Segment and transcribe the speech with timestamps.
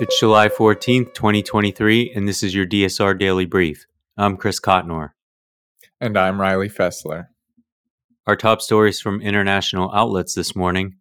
[0.00, 3.86] It's July 14th, 2023, and this is your DSR Daily Brief.
[4.16, 5.10] I'm Chris Cotnor.
[6.00, 7.28] And I'm Riley Fessler.
[8.26, 10.96] Our top stories from international outlets this morning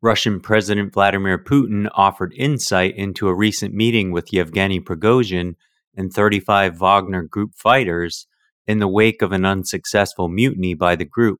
[0.00, 5.54] Russian President Vladimir Putin offered insight into a recent meeting with Yevgeny Prigozhin
[5.96, 8.26] and 35 Wagner Group fighters
[8.66, 11.38] in the wake of an unsuccessful mutiny by the group.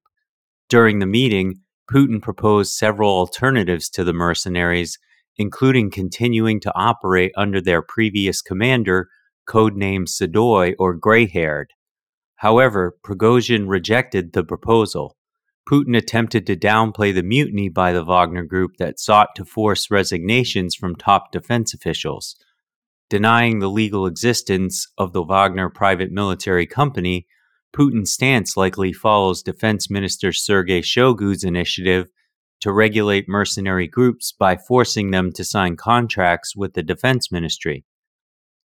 [0.68, 5.00] During the meeting, Putin proposed several alternatives to the mercenaries
[5.36, 9.08] including continuing to operate under their previous commander,
[9.48, 11.70] codenamed Sedoy or Grey Haired.
[12.36, 15.16] However, Prigozhin rejected the proposal.
[15.70, 20.74] Putin attempted to downplay the mutiny by the Wagner Group that sought to force resignations
[20.74, 22.36] from top defense officials.
[23.08, 27.26] Denying the legal existence of the Wagner private military company,
[27.76, 32.08] Putin's stance likely follows Defense Minister Sergei Shoigu's initiative
[32.62, 37.84] to regulate mercenary groups by forcing them to sign contracts with the defense ministry.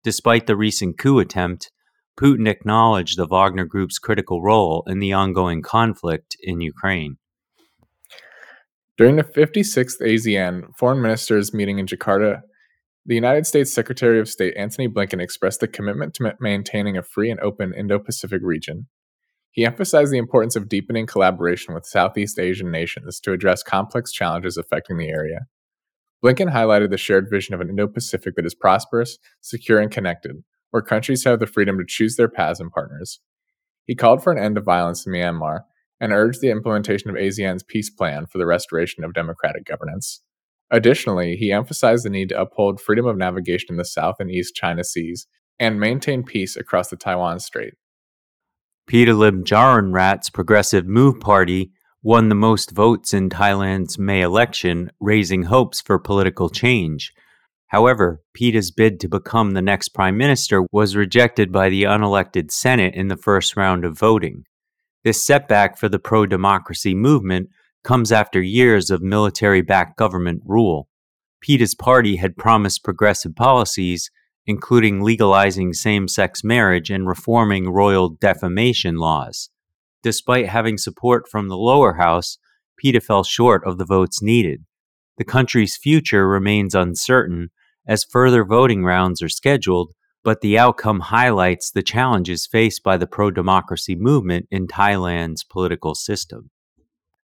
[0.04, 1.70] Despite the recent coup attempt,
[2.20, 7.16] Putin acknowledged the Wagner Group's critical role in the ongoing conflict in Ukraine.
[8.98, 12.42] During the 56th ASEAN Foreign Ministers meeting in Jakarta,
[13.06, 17.30] the United States Secretary of State Antony Blinken expressed a commitment to maintaining a free
[17.30, 18.88] and open Indo Pacific region.
[19.56, 24.58] He emphasized the importance of deepening collaboration with Southeast Asian nations to address complex challenges
[24.58, 25.46] affecting the area.
[26.22, 30.44] Blinken highlighted the shared vision of an Indo Pacific that is prosperous, secure, and connected,
[30.72, 33.20] where countries have the freedom to choose their paths and partners.
[33.86, 35.60] He called for an end to violence in Myanmar
[36.00, 40.20] and urged the implementation of ASEAN's peace plan for the restoration of democratic governance.
[40.70, 44.54] Additionally, he emphasized the need to uphold freedom of navigation in the South and East
[44.54, 45.26] China Seas
[45.58, 47.72] and maintain peace across the Taiwan Strait.
[48.86, 49.42] Peter Lim
[49.90, 51.72] Rat's Progressive Move Party
[52.04, 57.12] won the most votes in Thailand's May election, raising hopes for political change.
[57.66, 62.94] However, Pita's bid to become the next prime minister was rejected by the unelected Senate
[62.94, 64.44] in the first round of voting.
[65.02, 67.48] This setback for the pro democracy movement
[67.82, 70.88] comes after years of military backed government rule.
[71.40, 74.12] Pita's party had promised progressive policies
[74.46, 79.50] including legalizing same sex marriage and reforming royal defamation laws.
[80.02, 82.38] Despite having support from the lower house,
[82.78, 84.64] Pita fell short of the votes needed.
[85.18, 87.50] The country's future remains uncertain
[87.86, 89.92] as further voting rounds are scheduled,
[90.22, 95.94] but the outcome highlights the challenges faced by the pro democracy movement in Thailand's political
[95.94, 96.50] system.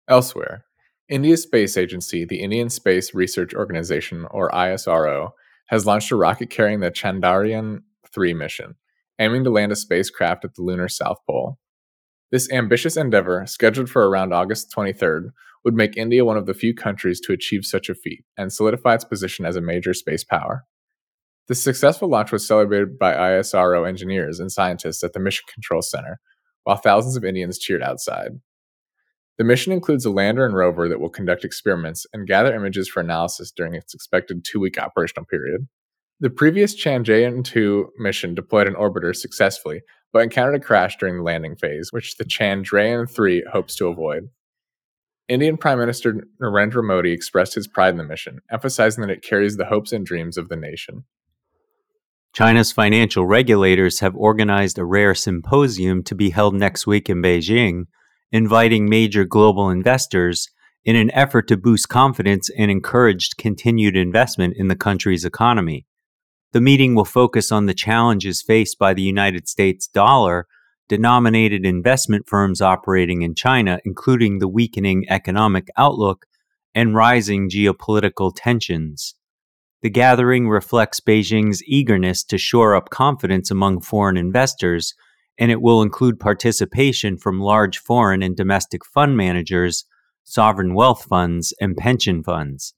[0.08, 0.64] Elsewhere,
[1.08, 5.32] India's space agency, the Indian Space Research Organization, or ISRO,
[5.66, 7.80] has launched a rocket carrying the Chandrayaan
[8.12, 8.74] 3 mission,
[9.18, 11.58] aiming to land a spacecraft at the lunar South Pole.
[12.30, 15.30] This ambitious endeavor, scheduled for around August 23rd,
[15.64, 18.94] would make India one of the few countries to achieve such a feat and solidify
[18.94, 20.64] its position as a major space power.
[21.46, 26.18] The successful launch was celebrated by ISRO engineers and scientists at the Mission Control Center,
[26.64, 28.32] while thousands of Indians cheered outside.
[29.36, 33.00] The mission includes a lander and rover that will conduct experiments and gather images for
[33.00, 35.66] analysis during its expected two week operational period.
[36.20, 39.82] The previous Chandrayaan 2 mission deployed an orbiter successfully,
[40.12, 44.28] but encountered a crash during the landing phase, which the Chandrayaan 3 hopes to avoid.
[45.26, 49.56] Indian Prime Minister Narendra Modi expressed his pride in the mission, emphasizing that it carries
[49.56, 51.04] the hopes and dreams of the nation.
[52.32, 57.86] China's financial regulators have organized a rare symposium to be held next week in Beijing
[58.34, 60.48] inviting major global investors
[60.84, 65.86] in an effort to boost confidence and encourage continued investment in the country's economy.
[66.52, 70.48] The meeting will focus on the challenges faced by the United States dollar
[70.88, 76.26] denominated investment firms operating in China, including the weakening economic outlook
[76.74, 79.14] and rising geopolitical tensions.
[79.82, 84.92] The gathering reflects Beijing's eagerness to shore up confidence among foreign investors,
[85.38, 89.84] and it will include participation from large foreign and domestic fund managers,
[90.22, 92.74] sovereign wealth funds, and pension funds.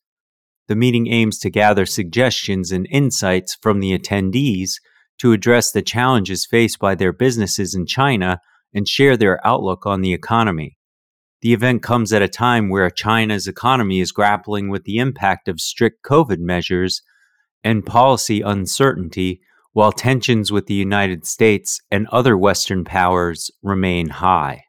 [0.68, 4.80] The meeting aims to gather suggestions and insights from the attendees
[5.18, 8.40] to address the challenges faced by their businesses in China
[8.74, 10.76] and share their outlook on the economy.
[11.42, 15.60] The event comes at a time where China's economy is grappling with the impact of
[15.60, 17.02] strict COVID measures
[17.62, 19.40] and policy uncertainty,
[19.76, 24.64] while tensions with the United States and other Western powers remain high.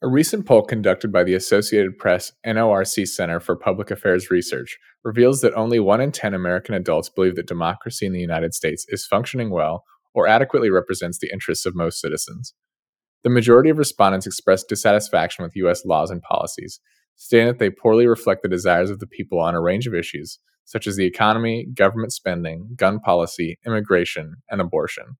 [0.00, 5.40] A recent poll conducted by the Associated Press NORC Center for Public Affairs Research reveals
[5.40, 9.08] that only 1 in 10 American adults believe that democracy in the United States is
[9.08, 9.82] functioning well
[10.14, 12.54] or adequately represents the interests of most citizens.
[13.24, 15.84] The majority of respondents expressed dissatisfaction with U.S.
[15.84, 16.78] laws and policies,
[17.16, 20.38] stating that they poorly reflect the desires of the people on a range of issues,
[20.64, 25.16] such as the economy, government spending, gun policy, immigration, and abortion.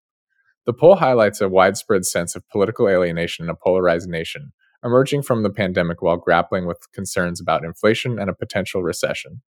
[0.66, 4.52] The poll highlights a widespread sense of political alienation in a polarized nation,
[4.82, 9.42] emerging from the pandemic while grappling with concerns about inflation and a potential recession.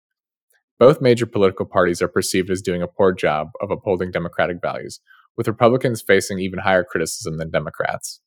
[0.78, 5.00] Both major political parties are perceived as doing a poor job of upholding democratic values,
[5.36, 8.20] with Republicans facing even higher criticism than Democrats.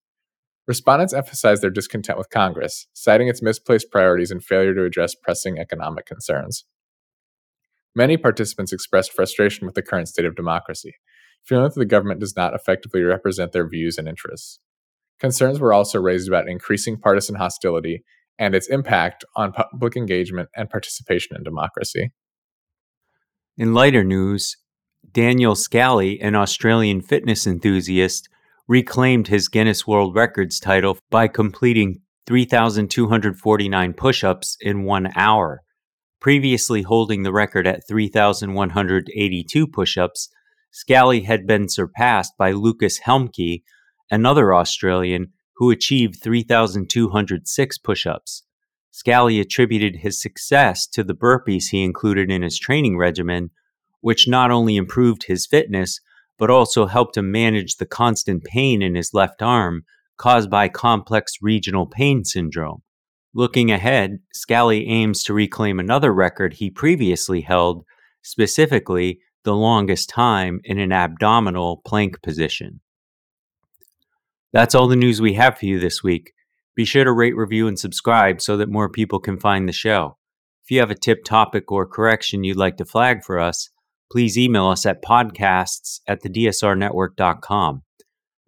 [0.66, 5.58] Respondents emphasized their discontent with Congress, citing its misplaced priorities and failure to address pressing
[5.58, 6.66] economic concerns.
[7.98, 10.94] Many participants expressed frustration with the current state of democracy,
[11.44, 14.60] feeling that the government does not effectively represent their views and interests.
[15.20, 18.04] Concerns were also raised about increasing partisan hostility
[18.38, 22.12] and its impact on public engagement and participation in democracy.
[23.58, 24.58] In lighter news,
[25.12, 28.30] Daniel Scally, an Australian fitness enthusiast,
[28.68, 35.64] reclaimed his Guinness World Records title by completing 3,249 push ups in one hour.
[36.20, 40.30] Previously holding the record at 3,182 push ups,
[40.72, 43.64] Scally had been surpassed by Lucas Helmke,
[44.10, 48.44] another Australian who achieved 3,206 push ups.
[48.92, 53.52] Scally attributed his success to the burpees he included in his training regimen,
[54.02, 56.00] which not only improved his fitness,
[56.40, 59.84] but also helped him manage the constant pain in his left arm
[60.18, 62.82] caused by complex regional pain syndrome.
[63.34, 67.86] Looking ahead, Scally aims to reclaim another record he previously held,
[68.22, 72.82] specifically the longest time in an abdominal plank position.
[74.54, 76.34] That's all the news we have for you this week.
[76.76, 80.18] Be sure to rate, review, and subscribe so that more people can find the show.
[80.64, 83.70] If you have a tip, topic, or correction you'd like to flag for us,
[84.12, 87.84] please email us at podcasts at thedsrnetwork.com.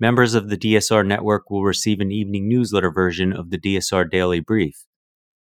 [0.01, 4.39] Members of the DSR Network will receive an evening newsletter version of the DSR Daily
[4.39, 4.85] Brief.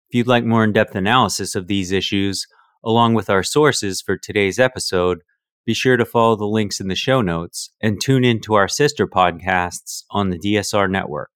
[0.09, 2.47] If you'd like more in depth analysis of these issues,
[2.85, 5.23] along with our sources for today's episode,
[5.67, 8.69] be sure to follow the links in the show notes and tune in to our
[8.69, 11.31] sister podcasts on the DSR Network.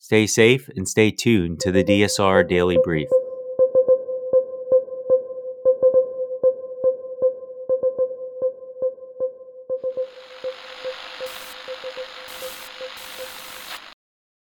[0.00, 3.08] Stay safe and stay tuned to the DSR Daily Brief.